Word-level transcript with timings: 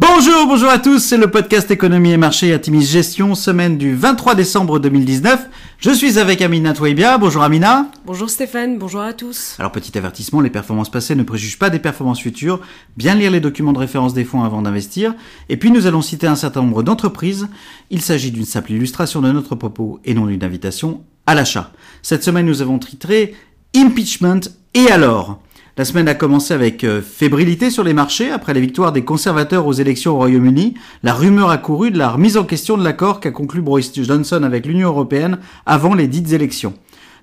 Bonjour, 0.00 0.46
bonjour 0.46 0.68
à 0.68 0.78
tous, 0.78 1.00
c'est 1.00 1.16
le 1.16 1.28
podcast 1.28 1.68
Économie 1.72 2.12
et 2.12 2.16
Marché 2.16 2.52
Atimis 2.52 2.84
Gestion, 2.84 3.34
semaine 3.34 3.78
du 3.78 3.96
23 3.96 4.36
décembre 4.36 4.78
2019. 4.78 5.48
Je 5.80 5.90
suis 5.90 6.20
avec 6.20 6.40
Amina 6.40 6.72
Touaibia. 6.72 7.18
Bonjour 7.18 7.42
Amina. 7.42 7.90
Bonjour 8.06 8.30
Stéphane, 8.30 8.78
bonjour 8.78 9.00
à 9.00 9.12
tous. 9.12 9.56
Alors 9.58 9.72
petit 9.72 9.98
avertissement, 9.98 10.40
les 10.40 10.50
performances 10.50 10.88
passées 10.88 11.16
ne 11.16 11.24
préjugent 11.24 11.58
pas 11.58 11.68
des 11.68 11.80
performances 11.80 12.20
futures. 12.20 12.60
Bien 12.96 13.16
lire 13.16 13.32
les 13.32 13.40
documents 13.40 13.72
de 13.72 13.80
référence 13.80 14.14
des 14.14 14.22
fonds 14.22 14.44
avant 14.44 14.62
d'investir. 14.62 15.16
Et 15.48 15.56
puis 15.56 15.72
nous 15.72 15.86
allons 15.86 16.02
citer 16.02 16.28
un 16.28 16.36
certain 16.36 16.62
nombre 16.62 16.84
d'entreprises. 16.84 17.48
Il 17.90 18.00
s'agit 18.00 18.30
d'une 18.30 18.44
simple 18.44 18.70
illustration 18.70 19.20
de 19.20 19.32
notre 19.32 19.56
propos 19.56 19.98
et 20.04 20.14
non 20.14 20.26
d'une 20.26 20.44
invitation 20.44 21.02
à 21.26 21.34
l'achat. 21.34 21.72
Cette 22.02 22.22
semaine 22.22 22.46
nous 22.46 22.62
avons 22.62 22.78
titré 22.78 23.34
Impeachment 23.74 24.42
et 24.74 24.92
alors? 24.92 25.40
La 25.78 25.84
semaine 25.84 26.08
a 26.08 26.14
commencé 26.14 26.52
avec 26.52 26.82
euh, 26.82 27.00
fébrilité 27.00 27.70
sur 27.70 27.84
les 27.84 27.92
marchés 27.92 28.32
après 28.32 28.52
les 28.52 28.60
victoires 28.60 28.90
des 28.90 29.04
conservateurs 29.04 29.64
aux 29.64 29.72
élections 29.72 30.14
au 30.14 30.16
Royaume-Uni. 30.16 30.74
La 31.04 31.14
rumeur 31.14 31.50
a 31.50 31.56
couru 31.56 31.92
de 31.92 31.98
la 31.98 32.10
remise 32.10 32.36
en 32.36 32.42
question 32.42 32.76
de 32.76 32.82
l'accord 32.82 33.20
qu'a 33.20 33.30
conclu 33.30 33.62
Boris 33.62 33.92
Johnson 33.94 34.42
avec 34.42 34.66
l'Union 34.66 34.88
européenne 34.88 35.38
avant 35.66 35.94
les 35.94 36.08
dites 36.08 36.32
élections. 36.32 36.74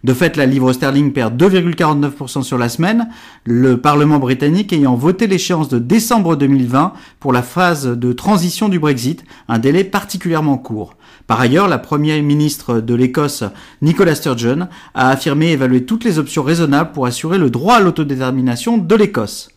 De 0.05 0.13
fait, 0.13 0.37
la 0.37 0.45
livre 0.45 0.71
sterling 0.71 1.13
perd 1.13 1.35
2,49% 1.41 2.43
sur 2.43 2.59
la 2.59 2.69
semaine, 2.69 3.09
le 3.43 3.77
Parlement 3.81 4.19
britannique 4.19 4.71
ayant 4.71 4.93
voté 4.93 5.25
l'échéance 5.25 5.67
de 5.67 5.79
décembre 5.79 6.35
2020 6.35 6.93
pour 7.19 7.33
la 7.33 7.41
phase 7.41 7.87
de 7.87 8.13
transition 8.13 8.69
du 8.69 8.77
Brexit, 8.77 9.23
un 9.47 9.57
délai 9.57 9.83
particulièrement 9.83 10.59
court. 10.59 10.93
Par 11.25 11.41
ailleurs, 11.41 11.67
la 11.67 11.79
première 11.79 12.21
ministre 12.21 12.81
de 12.81 12.93
l'Écosse, 12.93 13.45
Nicola 13.81 14.13
Sturgeon, 14.13 14.67
a 14.93 15.09
affirmé 15.09 15.47
évaluer 15.47 15.85
toutes 15.85 16.03
les 16.03 16.19
options 16.19 16.43
raisonnables 16.43 16.91
pour 16.91 17.07
assurer 17.07 17.39
le 17.39 17.49
droit 17.49 17.77
à 17.77 17.79
l'autodétermination 17.79 18.77
de 18.77 18.95
l'Écosse. 18.95 19.54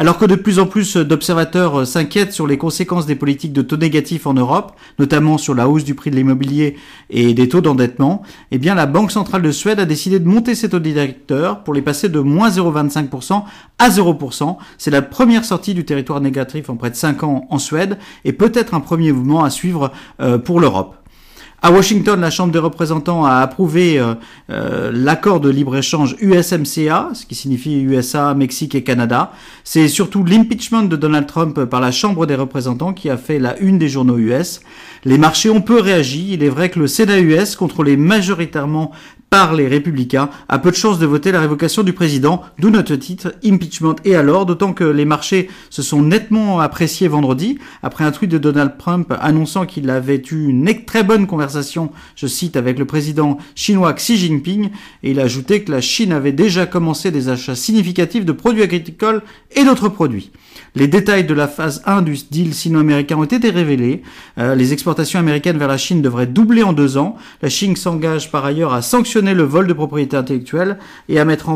Alors 0.00 0.16
que 0.16 0.26
de 0.26 0.36
plus 0.36 0.60
en 0.60 0.66
plus 0.66 0.96
d'observateurs 0.96 1.84
s'inquiètent 1.84 2.32
sur 2.32 2.46
les 2.46 2.56
conséquences 2.56 3.04
des 3.04 3.16
politiques 3.16 3.52
de 3.52 3.62
taux 3.62 3.76
négatifs 3.76 4.28
en 4.28 4.34
Europe, 4.34 4.76
notamment 5.00 5.38
sur 5.38 5.56
la 5.56 5.68
hausse 5.68 5.82
du 5.82 5.96
prix 5.96 6.12
de 6.12 6.14
l'immobilier 6.14 6.76
et 7.10 7.34
des 7.34 7.48
taux 7.48 7.60
d'endettement, 7.60 8.22
eh 8.52 8.58
bien 8.58 8.76
la 8.76 8.86
Banque 8.86 9.10
centrale 9.10 9.42
de 9.42 9.50
Suède 9.50 9.80
a 9.80 9.86
décidé 9.86 10.20
de 10.20 10.28
monter 10.28 10.54
ses 10.54 10.68
taux 10.68 10.78
directeurs 10.78 11.64
pour 11.64 11.74
les 11.74 11.82
passer 11.82 12.08
de 12.08 12.20
moins 12.20 12.48
0,25% 12.48 13.42
à 13.80 13.88
0%. 13.88 14.56
C'est 14.78 14.92
la 14.92 15.02
première 15.02 15.44
sortie 15.44 15.74
du 15.74 15.84
territoire 15.84 16.20
négatif 16.20 16.70
en 16.70 16.76
près 16.76 16.90
de 16.90 16.94
5 16.94 17.24
ans 17.24 17.48
en 17.50 17.58
Suède 17.58 17.98
et 18.24 18.32
peut-être 18.32 18.74
un 18.74 18.80
premier 18.80 19.10
mouvement 19.10 19.42
à 19.42 19.50
suivre 19.50 19.90
euh, 20.20 20.38
pour 20.38 20.60
l'Europe. 20.60 20.97
À 21.60 21.72
Washington, 21.72 22.20
la 22.20 22.30
Chambre 22.30 22.52
des 22.52 22.60
représentants 22.60 23.24
a 23.24 23.38
approuvé 23.38 23.98
euh, 23.98 24.14
euh, 24.48 24.92
l'accord 24.94 25.40
de 25.40 25.50
libre-échange 25.50 26.14
USMCA, 26.20 27.10
ce 27.14 27.26
qui 27.26 27.34
signifie 27.34 27.80
USA, 27.80 28.32
Mexique 28.34 28.76
et 28.76 28.84
Canada. 28.84 29.32
C'est 29.64 29.88
surtout 29.88 30.22
l'impeachment 30.22 30.84
de 30.84 30.94
Donald 30.94 31.26
Trump 31.26 31.64
par 31.64 31.80
la 31.80 31.90
Chambre 31.90 32.26
des 32.26 32.36
représentants 32.36 32.92
qui 32.92 33.10
a 33.10 33.16
fait 33.16 33.40
la 33.40 33.58
une 33.58 33.76
des 33.76 33.88
journaux 33.88 34.18
US. 34.18 34.60
Les 35.04 35.18
marchés 35.18 35.50
ont 35.50 35.60
peu 35.60 35.80
réagi. 35.80 36.28
Il 36.34 36.44
est 36.44 36.48
vrai 36.48 36.70
que 36.70 36.78
le 36.78 36.86
Sénat 36.86 37.18
US, 37.18 37.56
contrôlé 37.56 37.96
majoritairement 37.96 38.92
par 39.30 39.54
les 39.54 39.68
républicains, 39.68 40.30
a 40.48 40.58
peu 40.58 40.70
de 40.70 40.76
chances 40.76 40.98
de 40.98 41.06
voter 41.06 41.32
la 41.32 41.40
révocation 41.40 41.82
du 41.82 41.92
président, 41.92 42.42
d'où 42.58 42.70
notre 42.70 42.96
titre 42.96 43.34
Impeachment 43.44 43.96
et 44.04 44.16
alors, 44.16 44.46
d'autant 44.46 44.72
que 44.72 44.84
les 44.84 45.04
marchés 45.04 45.50
se 45.68 45.82
sont 45.82 46.02
nettement 46.02 46.60
appréciés 46.60 47.08
vendredi, 47.08 47.58
après 47.82 48.04
un 48.04 48.10
tweet 48.10 48.30
de 48.30 48.38
Donald 48.38 48.72
Trump 48.78 49.12
annonçant 49.20 49.66
qu'il 49.66 49.90
avait 49.90 50.22
eu 50.30 50.48
une 50.48 50.68
très 50.86 51.04
bonne 51.04 51.26
conversation, 51.26 51.90
je 52.16 52.26
cite, 52.26 52.56
avec 52.56 52.78
le 52.78 52.86
président 52.86 53.38
chinois 53.54 53.92
Xi 53.92 54.16
Jinping, 54.16 54.70
et 55.02 55.10
il 55.10 55.20
a 55.20 55.24
ajouté 55.24 55.62
que 55.62 55.72
la 55.72 55.80
Chine 55.80 56.12
avait 56.12 56.32
déjà 56.32 56.66
commencé 56.66 57.10
des 57.10 57.28
achats 57.28 57.54
significatifs 57.54 58.24
de 58.24 58.32
produits 58.32 58.62
agricoles 58.62 59.22
et 59.54 59.64
d'autres 59.64 59.88
produits. 59.88 60.30
Les 60.74 60.88
détails 60.88 61.24
de 61.24 61.34
la 61.34 61.48
phase 61.48 61.82
1 61.86 62.02
du 62.02 62.16
deal 62.30 62.54
sino-américain 62.54 63.16
ont 63.16 63.24
été 63.24 63.50
révélés. 63.50 64.02
Euh, 64.38 64.54
les 64.54 64.72
exportations 64.72 65.18
américaines 65.18 65.58
vers 65.58 65.68
la 65.68 65.78
Chine 65.78 66.02
devraient 66.02 66.26
doubler 66.26 66.62
en 66.62 66.72
deux 66.72 66.98
ans. 66.98 67.16
La 67.42 67.48
Chine 67.48 67.76
s'engage 67.76 68.30
par 68.30 68.44
ailleurs 68.44 68.72
à 68.72 68.82
sanctionner 68.82 69.17
le 69.26 69.42
vol 69.42 69.66
de 69.66 69.72
propriété 69.72 70.16
intellectuelle 70.16 70.78
et 71.08 71.18
à 71.18 71.24
mettre 71.24 71.50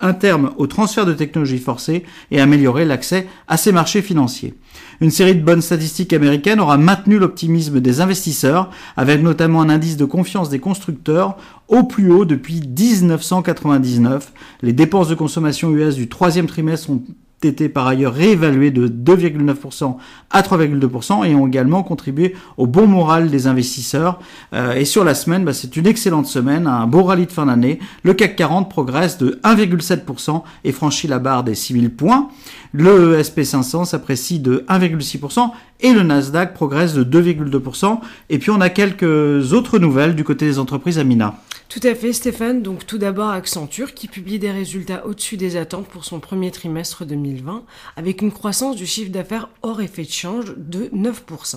un 0.00 0.12
terme 0.12 0.52
au 0.56 0.66
transfert 0.66 1.06
de 1.06 1.12
technologies 1.12 1.58
forcées 1.58 2.04
et 2.30 2.40
améliorer 2.40 2.84
l'accès 2.84 3.26
à 3.46 3.56
ces 3.56 3.72
marchés 3.72 4.02
financiers. 4.02 4.54
Une 5.00 5.10
série 5.10 5.36
de 5.36 5.44
bonnes 5.44 5.62
statistiques 5.62 6.12
américaines 6.12 6.60
aura 6.60 6.76
maintenu 6.76 7.18
l'optimisme 7.18 7.80
des 7.80 8.00
investisseurs, 8.00 8.70
avec 8.96 9.22
notamment 9.22 9.60
un 9.60 9.68
indice 9.68 9.96
de 9.96 10.04
confiance 10.04 10.50
des 10.50 10.58
constructeurs 10.58 11.36
au 11.68 11.84
plus 11.84 12.10
haut 12.10 12.24
depuis 12.24 12.60
1999. 12.60 14.32
Les 14.62 14.72
dépenses 14.72 15.08
de 15.08 15.14
consommation 15.14 15.70
US 15.70 15.94
du 15.94 16.08
troisième 16.08 16.46
trimestre 16.46 16.90
ont 16.90 17.02
été 17.46 17.68
par 17.68 17.86
ailleurs 17.86 18.14
réévalués 18.14 18.70
de 18.70 18.88
2,9% 18.88 19.96
à 20.30 20.42
3,2% 20.42 21.24
et 21.24 21.34
ont 21.34 21.46
également 21.46 21.82
contribué 21.82 22.34
au 22.56 22.66
bon 22.66 22.86
moral 22.86 23.30
des 23.30 23.46
investisseurs. 23.46 24.18
Euh, 24.54 24.74
et 24.74 24.84
sur 24.84 25.04
la 25.04 25.14
semaine, 25.14 25.44
bah, 25.44 25.52
c'est 25.52 25.76
une 25.76 25.86
excellente 25.86 26.26
semaine, 26.26 26.66
un 26.66 26.86
beau 26.86 27.04
rallye 27.04 27.26
de 27.26 27.32
fin 27.32 27.46
d'année. 27.46 27.78
Le 28.02 28.14
CAC 28.14 28.36
40 28.36 28.68
progresse 28.68 29.18
de 29.18 29.40
1,7% 29.44 30.42
et 30.64 30.72
franchit 30.72 31.06
la 31.06 31.18
barre 31.18 31.44
des 31.44 31.54
6000 31.54 31.90
points. 31.90 32.28
Le 32.72 33.20
SP500 33.20 33.84
s'apprécie 33.84 34.40
de 34.40 34.64
1,6% 34.68 35.50
et 35.80 35.92
le 35.92 36.02
Nasdaq 36.02 36.54
progresse 36.54 36.94
de 36.94 37.04
2,2%. 37.04 38.00
Et 38.30 38.38
puis 38.38 38.50
on 38.50 38.60
a 38.60 38.68
quelques 38.68 39.52
autres 39.52 39.78
nouvelles 39.78 40.14
du 40.14 40.24
côté 40.24 40.46
des 40.46 40.58
entreprises 40.58 40.98
Amina. 40.98 41.36
Tout 41.68 41.80
à 41.82 41.94
fait 41.94 42.14
Stéphane, 42.14 42.62
donc 42.62 42.86
tout 42.86 42.96
d'abord 42.96 43.28
Accenture 43.28 43.92
qui 43.92 44.08
publie 44.08 44.38
des 44.38 44.50
résultats 44.50 45.04
au-dessus 45.04 45.36
des 45.36 45.56
attentes 45.56 45.86
pour 45.86 46.06
son 46.06 46.18
premier 46.18 46.50
trimestre 46.50 47.04
2020 47.04 47.62
avec 47.94 48.22
une 48.22 48.32
croissance 48.32 48.74
du 48.74 48.86
chiffre 48.86 49.10
d'affaires 49.10 49.50
hors 49.60 49.82
effet 49.82 50.04
de 50.04 50.10
change 50.10 50.54
de 50.56 50.86
9%. 50.86 51.56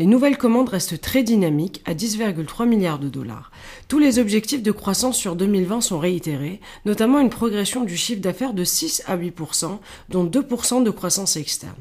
Les 0.00 0.06
nouvelles 0.06 0.38
commandes 0.38 0.70
restent 0.70 1.00
très 1.00 1.22
dynamiques 1.22 1.82
à 1.84 1.94
10,3 1.94 2.66
milliards 2.66 2.98
de 2.98 3.08
dollars. 3.08 3.52
Tous 3.86 4.00
les 4.00 4.18
objectifs 4.18 4.60
de 4.60 4.72
croissance 4.72 5.16
sur 5.16 5.36
2020 5.36 5.82
sont 5.82 6.00
réitérés, 6.00 6.60
notamment 6.84 7.20
une 7.20 7.30
progression 7.30 7.84
du 7.84 7.96
chiffre 7.96 8.20
d'affaires 8.20 8.54
de 8.54 8.64
6 8.64 9.04
à 9.06 9.16
8%, 9.16 9.78
dont 10.08 10.24
2% 10.24 10.82
de 10.82 10.90
croissance 10.90 11.36
externe. 11.36 11.76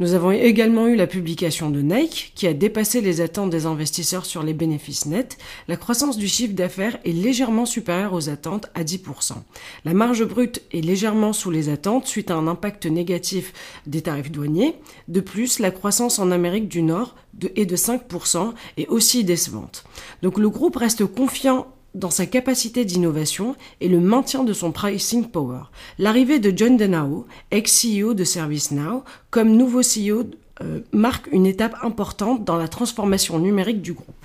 Nous 0.00 0.14
avons 0.14 0.32
également 0.32 0.88
eu 0.88 0.96
la 0.96 1.06
publication 1.06 1.70
de 1.70 1.82
Nike 1.82 2.32
qui 2.34 2.48
a 2.48 2.52
dépassé 2.52 3.00
les 3.00 3.20
attentes 3.20 3.50
des 3.50 3.66
investisseurs 3.66 4.26
sur 4.26 4.42
les 4.42 4.54
bénéfices 4.54 5.06
nets. 5.06 5.38
La 5.68 5.76
croissance 5.76 6.16
du 6.16 6.26
chiffre 6.26 6.54
d'affaires 6.54 6.98
est 7.04 7.11
légèrement 7.12 7.66
supérieure 7.66 8.14
aux 8.14 8.28
attentes 8.28 8.70
à 8.74 8.84
10%. 8.84 9.34
La 9.84 9.94
marge 9.94 10.24
brute 10.24 10.62
est 10.72 10.80
légèrement 10.80 11.32
sous 11.32 11.50
les 11.50 11.68
attentes 11.68 12.06
suite 12.06 12.30
à 12.30 12.36
un 12.36 12.46
impact 12.46 12.86
négatif 12.86 13.52
des 13.86 14.02
tarifs 14.02 14.30
douaniers. 14.30 14.76
De 15.08 15.20
plus, 15.20 15.58
la 15.58 15.70
croissance 15.70 16.18
en 16.18 16.30
Amérique 16.30 16.68
du 16.68 16.82
Nord 16.82 17.14
est 17.56 17.66
de 17.66 17.76
5% 17.76 18.52
et 18.76 18.86
aussi 18.88 19.24
décevante. 19.24 19.84
Donc 20.22 20.38
le 20.38 20.48
groupe 20.48 20.76
reste 20.76 21.06
confiant 21.06 21.66
dans 21.94 22.10
sa 22.10 22.26
capacité 22.26 22.84
d'innovation 22.84 23.54
et 23.80 23.88
le 23.88 24.00
maintien 24.00 24.44
de 24.44 24.52
son 24.52 24.72
pricing 24.72 25.26
power. 25.26 25.64
L'arrivée 25.98 26.38
de 26.38 26.52
John 26.56 26.76
Denao, 26.76 27.26
ex-CEO 27.50 28.14
de 28.14 28.24
ServiceNow, 28.24 29.04
comme 29.30 29.54
nouveau 29.56 29.80
CEO, 29.80 30.24
euh, 30.62 30.80
marque 30.92 31.28
une 31.32 31.46
étape 31.46 31.76
importante 31.82 32.44
dans 32.44 32.56
la 32.56 32.68
transformation 32.68 33.38
numérique 33.38 33.82
du 33.82 33.92
groupe. 33.92 34.21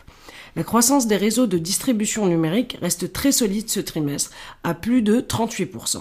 La 0.58 0.64
croissance 0.64 1.06
des 1.06 1.18
réseaux 1.18 1.46
de 1.46 1.60
distribution 1.60 2.26
numérique 2.26 2.80
reste 2.82 3.14
très 3.14 3.32
solide 3.32 3.70
ce 3.70 3.80
trimestre, 3.80 4.32
à 4.64 4.74
plus 4.74 5.04
de 5.04 5.22
38%. 5.22 6.00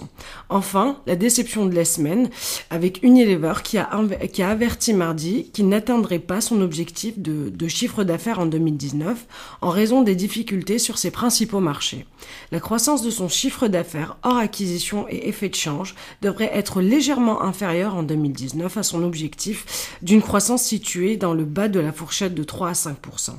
Enfin, 0.49 0.97
la 1.05 1.15
déception 1.15 1.67
de 1.67 1.75
la 1.75 1.85
semaine 1.85 2.31
avec 2.71 3.03
Unilever 3.03 3.53
qui 3.63 3.77
a, 3.77 3.87
qui 4.33 4.41
a 4.41 4.49
averti 4.49 4.95
mardi 4.95 5.51
qu'il 5.51 5.69
n'atteindrait 5.69 6.17
pas 6.17 6.41
son 6.41 6.59
objectif 6.61 7.19
de, 7.19 7.67
chiffre 7.67 8.03
d'affaires 8.03 8.39
en 8.39 8.47
2019 8.47 9.27
en 9.61 9.69
raison 9.69 10.01
des 10.01 10.15
difficultés 10.15 10.79
sur 10.79 10.97
ses 10.97 11.11
principaux 11.11 11.59
marchés. 11.59 12.07
La 12.51 12.59
croissance 12.59 13.03
de 13.03 13.11
son 13.11 13.29
chiffre 13.29 13.67
d'affaires 13.67 14.17
hors 14.23 14.37
acquisition 14.37 15.05
et 15.07 15.29
effet 15.29 15.49
de 15.49 15.55
change 15.55 15.93
devrait 16.23 16.49
être 16.51 16.81
légèrement 16.81 17.43
inférieure 17.43 17.93
en 17.93 18.01
2019 18.01 18.75
à 18.75 18.81
son 18.81 19.03
objectif 19.03 19.95
d'une 20.01 20.23
croissance 20.23 20.63
située 20.63 21.15
dans 21.15 21.35
le 21.35 21.45
bas 21.45 21.67
de 21.67 21.79
la 21.79 21.91
fourchette 21.91 22.33
de 22.33 22.43
3 22.43 22.69
à 22.69 22.73
5%. 22.73 23.33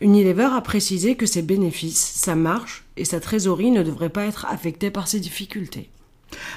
Unilever 0.00 0.55
a 0.56 0.60
précisé 0.62 1.14
que 1.16 1.26
ses 1.26 1.42
bénéfices, 1.42 2.12
sa 2.16 2.34
marge 2.34 2.84
et 2.96 3.04
sa 3.04 3.20
trésorerie 3.20 3.70
ne 3.70 3.82
devraient 3.82 4.08
pas 4.08 4.24
être 4.24 4.46
affectés 4.46 4.90
par 4.90 5.06
ces 5.06 5.20
difficultés. 5.20 5.90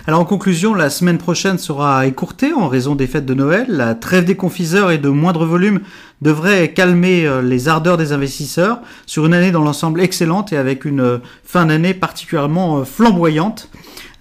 Alors 0.07 0.19
en 0.19 0.25
conclusion, 0.25 0.74
la 0.74 0.90
semaine 0.90 1.18
prochaine 1.18 1.57
sera 1.57 2.07
écourtée 2.07 2.54
en 2.54 2.68
raison 2.68 2.96
des 2.96 3.07
fêtes 3.07 3.25
de 3.25 3.34
Noël. 3.34 3.66
La 3.69 3.96
trêve 3.96 4.25
des 4.25 4.36
confiseurs 4.36 4.92
et 4.92 4.98
de 4.98 5.10
moindre 5.10 5.46
volume 5.46 5.81
devrait 6.22 6.74
calmer 6.74 7.25
euh, 7.25 7.42
les 7.42 7.68
ardeurs 7.68 7.98
des 7.98 8.12
investisseurs 8.12 8.80
sur 9.06 9.25
une 9.25 9.34
année 9.34 9.51
dans 9.51 9.63
l'ensemble 9.63 10.01
excellente 10.01 10.51
et 10.51 10.57
avec 10.57 10.86
une 10.86 11.01
euh, 11.01 11.18
fin 11.44 11.66
d'année 11.66 11.94
particulièrement 11.94 12.80
euh, 12.80 12.84
flamboyante. 12.84 13.69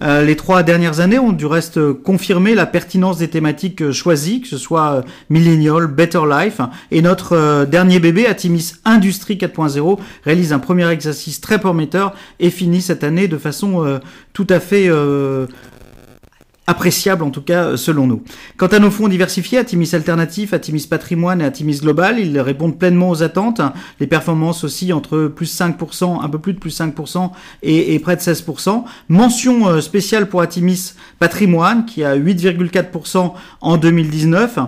Euh, 0.01 0.23
les 0.23 0.35
trois 0.35 0.63
dernières 0.63 0.99
années 0.99 1.19
ont 1.19 1.31
du 1.31 1.45
reste 1.45 1.93
confirmé 1.93 2.55
la 2.55 2.65
pertinence 2.65 3.17
des 3.17 3.27
thématiques 3.27 3.91
choisies, 3.91 4.41
que 4.41 4.47
ce 4.47 4.57
soit 4.57 4.93
euh, 4.93 5.01
Millennial, 5.29 5.87
Better 5.87 6.21
Life, 6.29 6.61
et 6.91 7.01
notre 7.01 7.33
euh, 7.35 7.65
dernier 7.65 7.99
bébé, 7.99 8.25
Atimis 8.25 8.73
Industrie 8.85 9.35
4.0, 9.35 9.99
réalise 10.23 10.53
un 10.53 10.59
premier 10.59 10.89
exercice 10.89 11.41
très 11.41 11.59
prometteur 11.59 12.13
et 12.39 12.49
finit 12.49 12.81
cette 12.81 13.03
année 13.03 13.27
de 13.27 13.37
façon 13.37 13.99
tout 14.33 14.47
à 14.49 14.59
fait 14.59 14.89
appréciable 16.69 17.23
en 17.23 17.31
tout 17.31 17.41
cas 17.41 17.77
selon 17.77 18.05
nous. 18.05 18.21
Quant 18.57 18.67
à 18.67 18.77
nos 18.77 18.91
fonds 18.91 19.07
diversifiés, 19.07 19.57
Atimis 19.57 19.89
Alternatif, 19.93 20.53
Atimis 20.53 20.85
Patrimoine 20.87 21.41
et 21.41 21.43
Atimis 21.43 21.79
Global, 21.81 22.19
ils 22.19 22.39
répondent 22.39 22.77
pleinement 22.77 23.09
aux 23.09 23.23
attentes. 23.23 23.59
Les 23.99 24.05
performances 24.05 24.63
aussi 24.63 24.93
entre 24.93 25.25
plus 25.25 25.59
5%, 25.59 26.23
un 26.23 26.29
peu 26.29 26.37
plus 26.37 26.53
de 26.53 26.59
plus 26.59 26.79
5% 26.79 27.31
et, 27.63 27.97
près 27.97 28.15
de 28.15 28.21
16%. 28.21 28.83
Mention 29.09 29.81
spéciale 29.81 30.29
pour 30.29 30.41
Atimis 30.41 30.93
Patrimoine 31.17 31.85
qui 31.85 32.03
a 32.03 32.15
8,4% 32.15 33.33
en 33.61 33.77
2019 33.77 34.59